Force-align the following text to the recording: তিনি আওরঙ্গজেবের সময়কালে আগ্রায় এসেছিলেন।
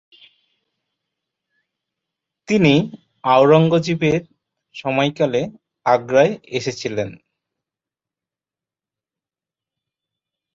তিনি 2.47 2.73
আওরঙ্গজেবের 3.23 4.21
সময়কালে 4.75 5.41
আগ্রায় 5.85 6.33
এসেছিলেন। 6.57 7.09